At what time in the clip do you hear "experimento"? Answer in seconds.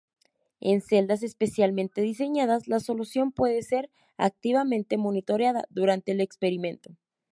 6.21-6.97